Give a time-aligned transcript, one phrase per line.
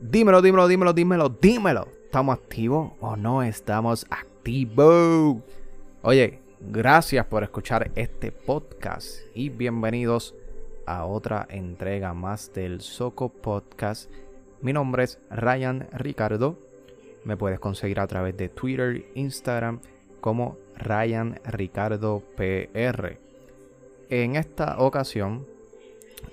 [0.00, 1.88] Dímelo, dímelo, dímelo, dímelo, dímelo.
[2.06, 5.36] ¿Estamos activos o no estamos activos?
[6.00, 10.34] Oye, gracias por escuchar este podcast y bienvenidos
[10.86, 14.10] a otra entrega más del Soco Podcast.
[14.62, 16.56] Mi nombre es Ryan Ricardo.
[17.24, 19.80] Me puedes conseguir a través de Twitter, Instagram
[20.22, 23.18] como Ryan Ricardo PR.
[24.08, 25.46] En esta ocasión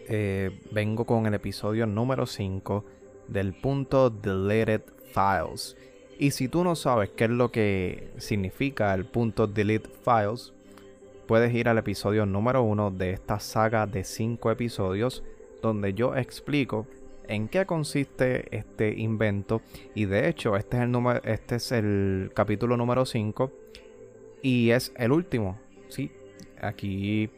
[0.08, 2.86] eh, vengo con el episodio número 5
[3.28, 4.82] del punto Deleted
[5.14, 5.76] Files.
[6.20, 10.54] Y si tú no sabes qué es lo que significa el punto Delete Files,
[11.28, 15.24] puedes ir al episodio número 1 de esta saga de 5 episodios
[15.62, 16.88] donde yo explico
[17.28, 19.62] en qué consiste este invento
[19.94, 23.52] y de hecho este es el número este es el capítulo número 5
[24.42, 26.12] y es el último, sí.
[26.62, 27.30] Aquí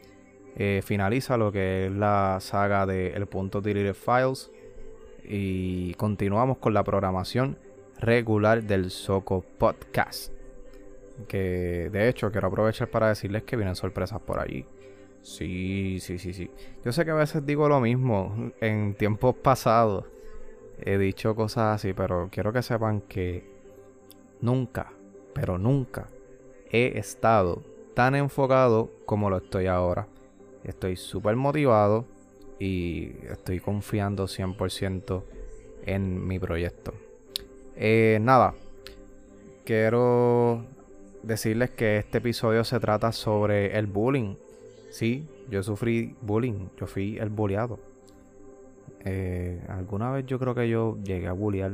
[0.56, 4.50] eh, finaliza lo que es la saga de El punto Deleted Files
[5.32, 7.56] y continuamos con la programación
[8.00, 10.32] regular del Soco Podcast.
[11.28, 14.66] Que de hecho quiero aprovechar para decirles que vienen sorpresas por allí.
[15.22, 16.50] Sí, sí, sí, sí.
[16.84, 18.50] Yo sé que a veces digo lo mismo.
[18.60, 20.04] En tiempos pasados
[20.80, 23.44] he dicho cosas así, pero quiero que sepan que
[24.40, 24.92] nunca,
[25.32, 26.08] pero nunca
[26.72, 27.62] he estado
[27.94, 30.08] tan enfocado como lo estoy ahora.
[30.64, 32.04] Estoy súper motivado
[32.60, 35.22] y estoy confiando 100%
[35.86, 36.92] en mi proyecto.
[37.74, 38.54] Eh, nada,
[39.64, 40.62] quiero
[41.22, 44.36] decirles que este episodio se trata sobre el bullying.
[44.90, 47.80] Sí, yo sufrí bullying, yo fui el bulleado.
[49.04, 51.72] Eh, alguna vez yo creo que yo llegué a bullear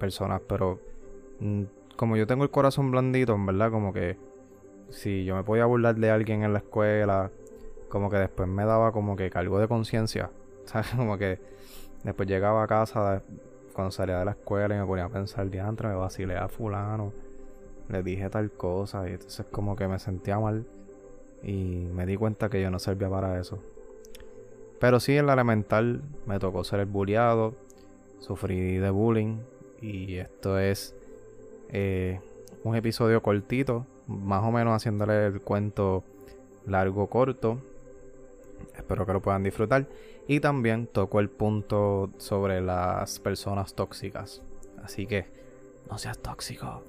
[0.00, 0.80] personas, pero
[1.38, 1.62] mm,
[1.96, 4.16] como yo tengo el corazón blandito, en verdad, como que
[4.90, 7.30] si yo me podía burlar de alguien en la escuela,
[7.88, 10.30] como que después me daba como que cargo de conciencia.
[10.64, 10.88] ¿Sabes?
[10.96, 11.38] Como que
[12.02, 13.22] después llegaba a casa
[13.72, 17.12] cuando salía de la escuela y me ponía a pensar, diantre, me vacilé a fulano,
[17.88, 20.64] le dije tal cosa y entonces como que me sentía mal
[21.42, 23.58] y me di cuenta que yo no servía para eso.
[24.78, 27.54] Pero sí, en la elemental me tocó ser el bulliado,
[28.20, 29.38] sufrí de bullying
[29.80, 30.94] y esto es
[31.70, 32.20] eh,
[32.62, 36.04] un episodio cortito, más o menos haciéndole el cuento
[36.66, 37.58] largo corto
[38.76, 39.86] Espero que lo puedan disfrutar.
[40.26, 44.42] Y también tocó el punto sobre las personas tóxicas.
[44.82, 45.26] Así que
[45.90, 46.82] no seas tóxico.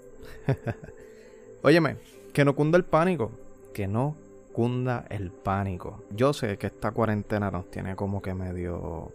[1.61, 1.97] Óyeme,
[2.33, 3.31] que no cunda el pánico.
[3.73, 4.15] Que no
[4.53, 6.03] cunda el pánico.
[6.11, 9.11] Yo sé que esta cuarentena nos tiene como que medio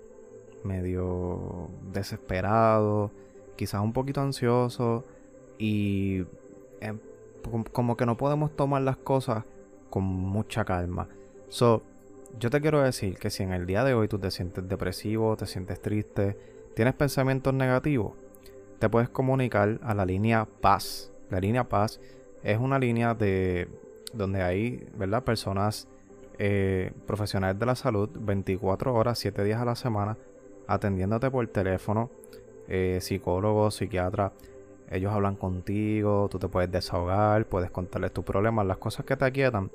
[0.64, 3.10] medio desesperado,
[3.56, 5.04] quizás un poquito ansioso
[5.58, 6.24] y
[6.80, 6.98] em,
[7.72, 9.44] como que no podemos tomar las cosas
[9.88, 11.08] con mucha calma.
[11.48, 11.82] So,
[12.38, 15.36] yo te quiero decir que si en el día de hoy tú te sientes depresivo,
[15.36, 16.36] te sientes triste,
[16.74, 18.12] tienes pensamientos negativos,
[18.78, 21.10] te puedes comunicar a la línea Paz.
[21.30, 22.00] La línea Paz
[22.42, 23.68] es una línea de
[24.12, 25.22] donde hay, ¿verdad?
[25.22, 25.86] Personas
[26.38, 30.16] eh, profesionales de la salud 24 horas, 7 días a la semana,
[30.66, 32.10] atendiéndote por teléfono,
[32.68, 34.32] eh, psicólogos, psiquiatras.
[34.90, 39.24] Ellos hablan contigo, tú te puedes desahogar, puedes contarles tus problemas, las cosas que te
[39.24, 39.70] aquietan.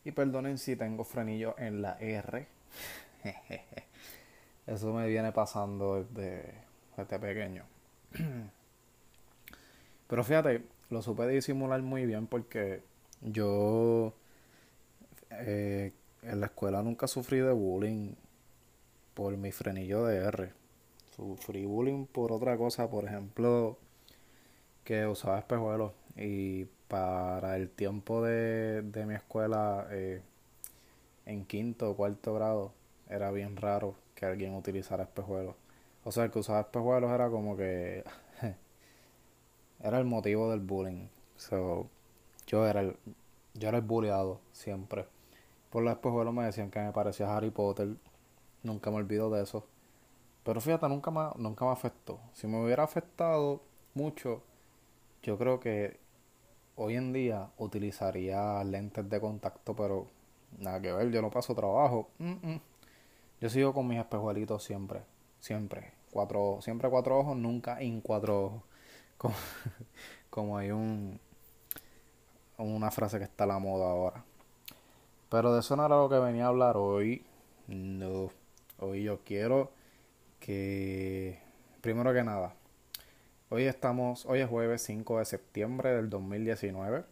[0.03, 2.47] Y perdonen si tengo frenillo en la R.
[4.65, 6.63] Eso me viene pasando desde,
[6.97, 7.65] desde pequeño.
[10.07, 12.81] Pero fíjate, lo supe disimular muy bien porque
[13.21, 14.15] yo
[15.29, 15.93] eh,
[16.23, 18.15] en la escuela nunca sufrí de bullying
[19.13, 20.65] por mi frenillo de R
[21.15, 23.77] Sufrí bullying por otra cosa, por ejemplo,
[24.85, 30.21] que usaba espejuelos y para el tiempo de, mi escuela eh,
[31.25, 32.71] en quinto o cuarto grado
[33.09, 35.55] era bien raro que alguien utilizara espejuelos.
[36.05, 38.05] O sea, el que usaba espejuelos era como que
[39.81, 41.07] era el motivo del bullying.
[41.35, 41.89] So,
[42.47, 42.95] yo era el
[43.55, 45.05] yo era el bulleado siempre.
[45.69, 47.95] Por los espejuelos me decían que me parecía Harry Potter.
[48.63, 49.65] Nunca me olvido de eso.
[50.43, 52.19] Pero fíjate, nunca me, nunca me afectó.
[52.33, 53.61] Si me hubiera afectado
[53.93, 54.43] mucho,
[55.25, 55.99] yo creo que
[56.75, 60.05] hoy en día utilizaría lentes de contacto, pero
[60.59, 62.09] nada que ver, yo no paso trabajo.
[63.41, 65.01] Yo sigo con mis espejuelitos siempre,
[65.39, 65.93] siempre.
[66.11, 68.61] Cuatro, siempre cuatro ojos, nunca en cuatro ojos.
[69.17, 69.35] Como,
[70.29, 71.21] como hay un
[72.57, 74.25] una frase que está a la moda ahora.
[75.29, 77.25] Pero de eso no era lo que venía a hablar hoy.
[77.67, 78.29] No.
[78.79, 79.71] Hoy yo quiero
[80.41, 81.39] que,
[81.81, 82.55] primero que nada,
[83.49, 87.05] hoy estamos, hoy es jueves 5 de septiembre del 2019.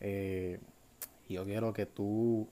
[0.00, 0.60] Eh,
[1.28, 2.48] yo quiero que tú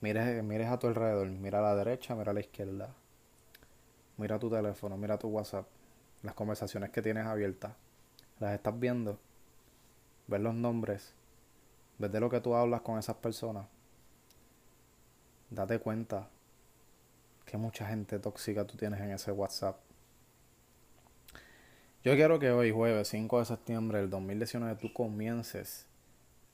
[0.00, 2.94] mires, mires a tu alrededor, mira a la derecha, mira a la izquierda,
[4.18, 5.66] mira tu teléfono, mira tu WhatsApp,
[6.22, 7.72] las conversaciones que tienes abiertas,
[8.38, 9.18] las estás viendo,
[10.26, 11.14] ver los nombres,
[11.98, 13.66] ver de lo que tú hablas con esas personas,
[15.50, 16.28] date cuenta
[17.46, 19.76] que mucha gente tóxica tú tienes en ese WhatsApp.
[22.04, 25.86] Yo quiero que hoy, jueves 5 de septiembre del 2019, tú comiences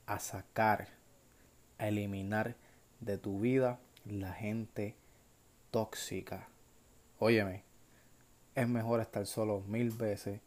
[0.05, 0.89] a sacar,
[1.79, 2.55] a eliminar
[2.99, 4.95] de tu vida la gente
[5.71, 6.47] tóxica.
[7.17, 7.63] Óyeme,
[8.53, 10.39] es mejor estar solo mil veces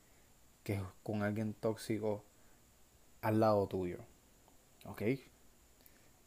[0.63, 2.23] que con alguien tóxico
[3.23, 3.99] al lado tuyo.
[4.85, 5.03] ¿Ok?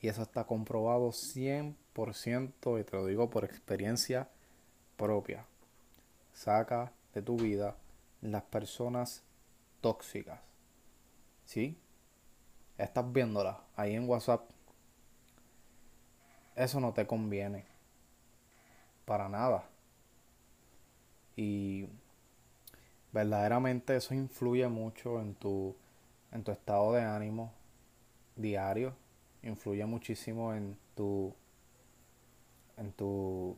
[0.01, 4.27] Y eso está comprobado 100% y te lo digo por experiencia
[4.97, 5.45] propia.
[6.33, 7.77] Saca de tu vida
[8.31, 9.23] las personas
[9.81, 10.39] tóxicas.
[11.45, 11.77] ¿Sí?
[12.77, 14.49] Estás viéndolas ahí en WhatsApp.
[16.55, 17.65] Eso no te conviene.
[19.05, 19.65] Para nada.
[21.35, 21.87] Y
[23.11, 25.75] verdaderamente eso influye mucho en tu,
[26.31, 27.53] en tu estado de ánimo
[28.35, 28.93] diario.
[29.43, 31.33] Influye muchísimo en tu
[32.77, 33.57] en tu,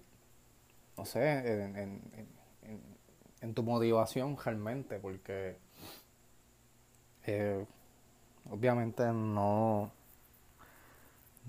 [0.98, 2.02] no sé, en, en,
[2.62, 2.97] en,
[3.54, 5.58] tu motivación realmente, porque
[7.26, 7.66] eh,
[8.50, 9.92] obviamente no,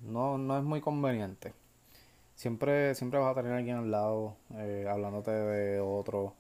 [0.05, 1.55] no, no es muy conveniente.
[2.35, 6.35] Siempre, siempre vas a tener alguien al lado eh, hablándote de otro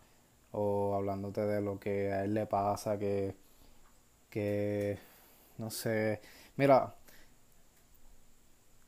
[0.52, 3.34] o hablándote de lo que a él le pasa, que,
[4.30, 4.98] que
[5.58, 6.20] no sé,
[6.56, 6.94] mira,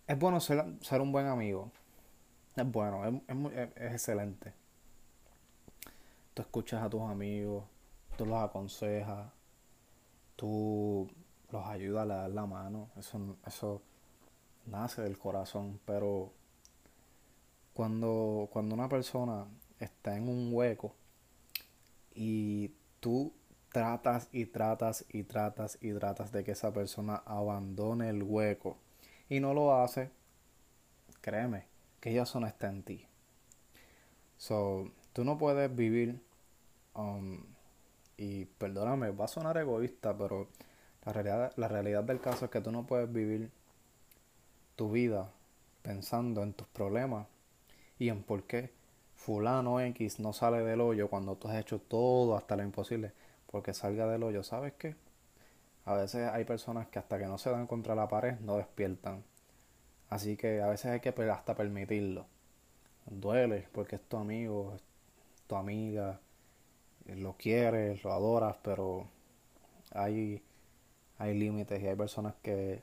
[0.07, 1.71] es bueno ser, ser un buen amigo,
[2.57, 3.15] es bueno, es,
[3.77, 4.53] es, excelente.
[6.41, 7.65] Escuchas a tus amigos,
[8.17, 9.31] tú los aconsejas,
[10.37, 11.09] tú
[11.51, 12.91] los ayudas, le das la mano.
[12.97, 13.83] Eso, eso
[14.67, 15.81] nace del corazón.
[15.85, 16.33] Pero
[17.75, 19.47] cuando, cuando una persona
[19.79, 20.95] está en un hueco
[22.15, 23.33] y tú
[23.73, 28.79] tratas y tratas y tratas y tratas de que esa persona abandone el hueco
[29.29, 30.11] y no lo hace,
[31.21, 31.67] créeme,
[32.01, 33.07] que ya no está en ti.
[34.37, 36.21] So, tú no puedes vivir,
[36.95, 37.43] um,
[38.17, 40.49] y perdóname, va a sonar egoísta, pero
[41.05, 43.51] la realidad, la realidad del caso es que tú no puedes vivir
[44.77, 45.31] tu vida
[45.83, 47.27] pensando en tus problemas
[47.99, 48.73] y en por qué
[49.15, 53.13] fulano X no sale del hoyo cuando tú has hecho todo hasta lo imposible
[53.51, 54.43] porque salga del hoyo.
[54.43, 54.97] ¿Sabes qué?
[55.85, 59.25] A veces hay personas que hasta que no se dan contra la pared no despiertan.
[60.09, 62.27] Así que a veces hay que hasta permitirlo.
[63.07, 64.77] Duele porque es tu amigo,
[65.47, 66.21] tu amiga,
[67.17, 69.09] lo quieres, lo adoras, pero
[69.93, 70.43] hay,
[71.19, 72.83] hay límites y hay personas que,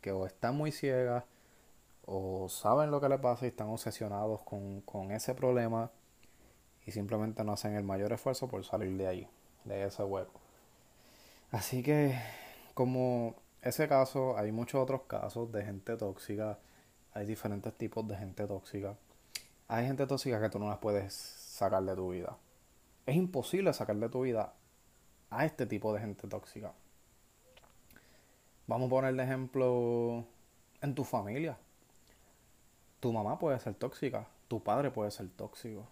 [0.00, 1.24] que o están muy ciegas
[2.06, 5.90] o saben lo que le pasa y están obsesionados con, con ese problema
[6.86, 9.28] y simplemente no hacen el mayor esfuerzo por salir de ahí,
[9.64, 10.40] de ese hueco.
[11.50, 12.18] Así que
[12.74, 16.58] como ese caso, hay muchos otros casos de gente tóxica.
[17.12, 18.94] Hay diferentes tipos de gente tóxica.
[19.66, 22.36] Hay gente tóxica que tú no las puedes sacar de tu vida.
[23.08, 24.52] Es imposible sacar de tu vida
[25.30, 26.74] a este tipo de gente tóxica.
[28.66, 30.26] Vamos a poner de ejemplo
[30.82, 31.56] en tu familia.
[33.00, 35.88] Tu mamá puede ser tóxica, tu padre puede ser tóxico,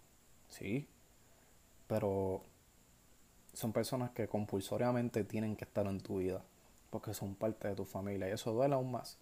[0.50, 0.87] sí,
[1.87, 2.42] pero
[3.54, 6.42] son personas que compulsoriamente tienen que estar en tu vida
[6.90, 9.16] porque son parte de tu familia y eso duele aún más.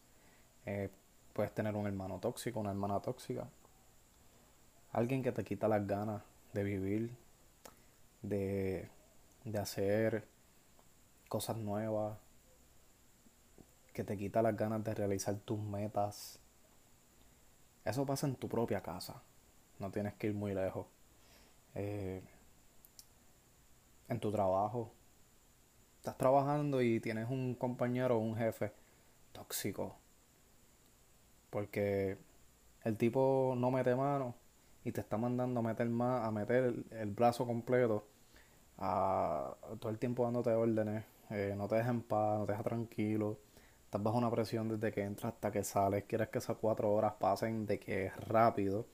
[0.66, 0.90] Eh,
[1.32, 3.48] puedes tener un hermano tóxico, una hermana tóxica,
[4.90, 6.22] alguien que te quita las ganas
[6.54, 7.23] de vivir,
[8.28, 8.88] de,
[9.44, 10.26] de hacer
[11.28, 12.18] cosas nuevas,
[13.92, 16.40] que te quita las ganas de realizar tus metas.
[17.84, 19.22] Eso pasa en tu propia casa,
[19.78, 20.86] no tienes que ir muy lejos.
[21.74, 22.22] Eh,
[24.08, 24.92] en tu trabajo,
[25.98, 28.72] estás trabajando y tienes un compañero o un jefe
[29.32, 29.96] tóxico.
[31.50, 32.18] Porque
[32.84, 34.34] el tipo no mete mano
[34.84, 38.06] y te está mandando a meter más, a meter el, brazo completo,
[38.78, 42.64] a todo el tiempo dándote órdenes, eh, no te deja en paz, no te deja
[42.64, 43.38] tranquilo.
[43.84, 46.04] Estás bajo una presión desde que entras hasta que sales.
[46.04, 48.86] Quieres que esas cuatro horas pasen de que es rápido.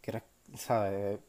[0.00, 0.22] Quieres,
[0.54, 1.20] ¿sabes?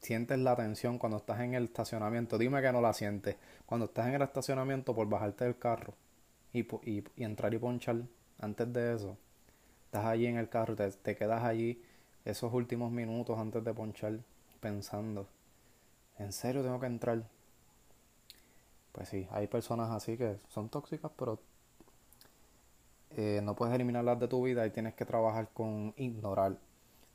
[0.00, 2.38] Sientes la tensión cuando estás en el estacionamiento.
[2.38, 3.36] Dime que no la sientes.
[3.66, 5.94] Cuando estás en el estacionamiento por bajarte del carro
[6.52, 7.96] y, y, y entrar y ponchar
[8.40, 9.16] antes de eso.
[9.86, 11.82] Estás allí en el carro, te, te quedas allí
[12.24, 14.20] esos últimos minutos antes de ponchar
[14.60, 15.26] pensando,
[16.20, 17.24] ¿en serio tengo que entrar?
[18.92, 21.40] Pues sí, hay personas así que son tóxicas, pero
[23.16, 26.58] eh, no puedes eliminarlas de tu vida y tienes que trabajar con ignorar,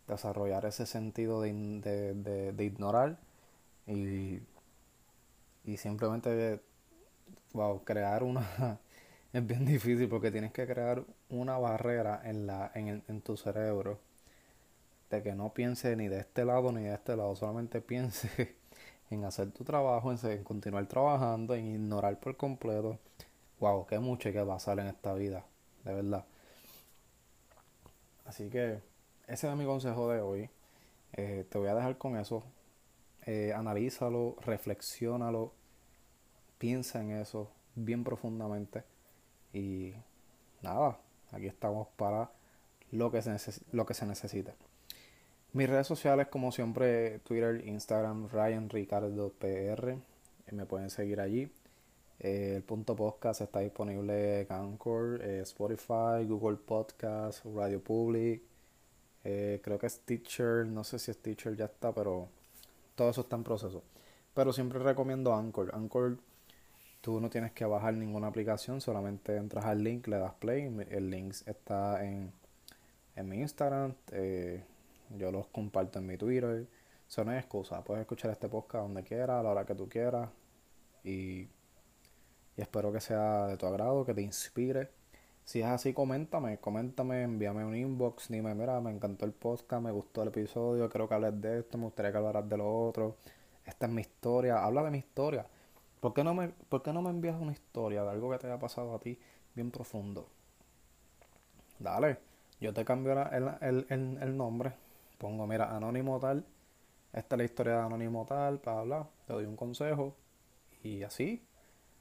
[0.07, 3.17] desarrollar ese sentido de, de, de, ignorar
[3.87, 4.39] y,
[5.65, 6.61] y simplemente
[7.53, 8.79] wow, crear una...
[9.33, 13.99] es bien difícil porque tienes que crear una barrera en, la, en, en tu cerebro
[15.09, 18.55] de que no piense ni de este lado ni de este lado, solamente piense
[19.09, 22.99] en hacer tu trabajo, en, continuar trabajando, en ignorar por completo.
[23.59, 25.45] Wow, qué mucho hay que pasar en esta vida,
[25.83, 26.25] de verdad.
[28.25, 28.81] Así que
[29.27, 30.49] ese es mi consejo de hoy.
[31.13, 32.43] Eh, te voy a dejar con eso.
[33.25, 35.53] Eh, analízalo, reflexiónalo,
[36.57, 38.83] piensa en eso bien profundamente.
[39.53, 39.93] Y
[40.61, 40.99] nada,
[41.31, 42.31] aquí estamos para
[42.91, 43.37] lo que se,
[43.71, 44.53] lo que se necesite.
[45.55, 49.91] Mis redes sociales, como siempre, Twitter, Instagram, Ryan Ricardo PR.
[49.91, 51.49] Eh, me pueden seguir allí.
[52.19, 58.41] Eh, el punto podcast está disponible en Anchor, eh, Spotify, Google Podcast, Radio Public.
[59.23, 62.27] creo que es Teacher, no sé si es Teacher ya está, pero
[62.95, 63.81] todo eso está en proceso.
[64.33, 65.73] Pero siempre recomiendo Anchor.
[65.73, 66.17] Anchor,
[66.99, 70.63] tú no tienes que bajar ninguna aplicación, solamente entras al link, le das play.
[70.89, 72.33] El link está en,
[73.15, 73.93] en mi Instagram.
[75.09, 76.67] Yo los comparto en mi Twitter.
[77.07, 77.83] Eso no es excusa.
[77.83, 80.29] Puedes escuchar este podcast donde quieras, a la hora que tú quieras.
[81.03, 81.47] Y,
[82.57, 84.89] y espero que sea de tu agrado, que te inspire.
[85.43, 89.91] Si es así, coméntame, coméntame, envíame un inbox, dime, mira, me encantó el podcast, me
[89.91, 93.17] gustó el episodio, quiero que hables de esto, me gustaría que hablaras de lo otro.
[93.63, 95.45] Esta es mi historia, habla de mi historia.
[95.99, 98.47] ¿Por qué no me, por qué no me envías una historia de algo que te
[98.47, 99.19] haya pasado a ti
[99.53, 100.27] bien profundo?
[101.77, 102.17] Dale,
[102.59, 104.73] yo te cambio el, el, el, el nombre,
[105.17, 106.45] pongo, mira, anónimo tal,
[107.13, 110.15] esta es la historia de anónimo tal, para hablar, te doy un consejo
[110.83, 111.45] y así.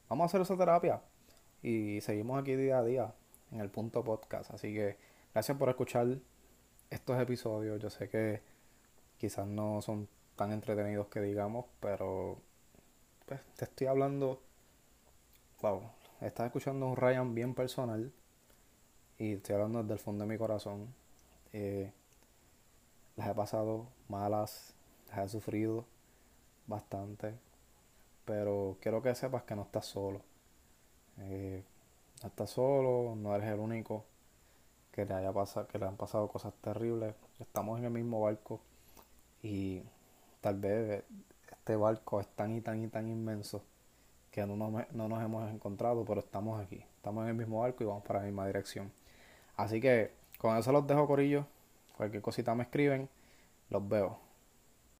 [0.08, 1.00] Vamos a hacer esa terapia
[1.62, 3.14] y seguimos aquí día a día
[3.52, 4.52] en el punto podcast.
[4.52, 4.98] Así que
[5.32, 6.18] gracias por escuchar
[6.90, 7.80] estos episodios.
[7.80, 8.42] Yo sé que
[9.18, 12.38] quizás no son tan entretenidos que digamos, pero
[13.26, 14.42] pues te estoy hablando,
[15.62, 15.82] wow,
[16.20, 18.12] estás escuchando un Ryan bien personal
[19.18, 20.94] y estoy hablando desde el fondo de mi corazón.
[21.52, 21.92] Eh,
[23.16, 24.74] las he pasado malas,
[25.08, 25.84] las he sufrido
[26.66, 27.34] bastante,
[28.24, 30.20] pero quiero que sepas que no estás solo.
[31.18, 31.62] Eh,
[32.22, 34.04] no estás solo, no eres el único
[34.92, 37.14] que le haya pasado, que le han pasado cosas terribles.
[37.38, 38.60] Estamos en el mismo barco
[39.42, 39.82] y
[40.40, 41.04] tal vez
[41.50, 43.62] este barco es tan y tan y tan inmenso
[44.30, 46.84] que no nos, no nos hemos encontrado, pero estamos aquí.
[46.96, 48.90] Estamos en el mismo barco y vamos para la misma dirección.
[49.56, 51.46] Así que con eso los dejo, Corillo.
[51.96, 53.08] Cualquier cosita me escriben.
[53.70, 54.23] Los veo.